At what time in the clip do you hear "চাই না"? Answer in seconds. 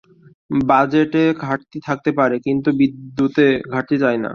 4.03-4.29